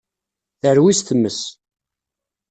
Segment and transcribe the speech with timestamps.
[0.61, 1.39] Terwi s tmes.